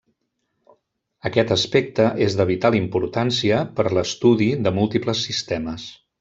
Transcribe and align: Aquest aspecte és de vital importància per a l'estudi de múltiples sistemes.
Aquest 1.29 1.53
aspecte 1.55 2.07
és 2.29 2.37
de 2.39 2.47
vital 2.53 2.77
importància 2.79 3.61
per 3.81 3.87
a 3.91 3.93
l'estudi 3.99 4.49
de 4.69 4.75
múltiples 4.81 5.23
sistemes. 5.29 5.89